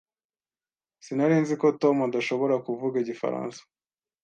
[1.05, 3.59] Sinari nzi ko Tom adashobora kuvuga igifaransa.